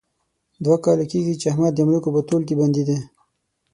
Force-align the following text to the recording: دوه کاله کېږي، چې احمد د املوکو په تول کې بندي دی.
دوه 0.63 0.77
کاله 0.85 1.05
کېږي، 1.11 1.33
چې 1.39 1.45
احمد 1.51 1.71
د 1.75 1.79
املوکو 1.83 2.09
په 2.15 2.21
تول 2.29 2.41
کې 2.47 2.55
بندي 2.59 2.83
دی. 2.87 2.97